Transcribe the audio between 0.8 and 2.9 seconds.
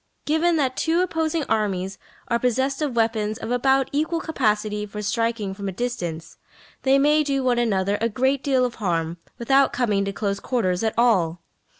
opposing armies are possessed